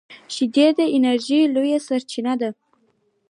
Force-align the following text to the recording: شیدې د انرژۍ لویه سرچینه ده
شیدې 0.33 0.67
د 0.77 0.79
انرژۍ 0.95 1.41
لویه 1.53 1.79
سرچینه 1.87 2.33
ده 2.41 2.49